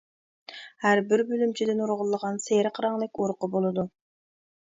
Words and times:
ھەربىر 0.85 1.21
بۆلۈمچىدە 1.31 1.75
نۇرغۇنلىغان 1.81 2.41
سېرىق 2.45 2.81
رەڭلىك 2.85 3.23
ئۇرۇقى 3.25 3.51
بولىدۇ. 3.57 3.87